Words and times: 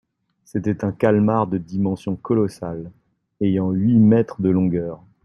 C'était 0.45 0.83
un 0.83 0.91
calmar 0.91 1.45
de 1.45 1.59
dimensions 1.59 2.15
colossales, 2.15 2.89
ayant 3.39 3.69
huit 3.69 3.99
mètres 3.99 4.41
de 4.41 4.49
longueur. 4.49 5.03